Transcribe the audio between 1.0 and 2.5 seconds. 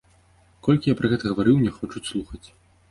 пра гэта гаварыў, не хочуць слухаць.